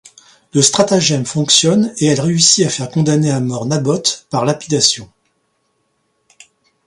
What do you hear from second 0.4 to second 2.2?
Le stratagème fonctionne et